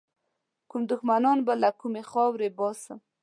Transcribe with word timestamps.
کوم 0.69 0.81
دښمنان 0.91 1.37
به 1.45 1.53
له 1.61 1.69
خپلي 1.75 2.03
خاورې 2.11 2.49
باسم. 2.57 2.99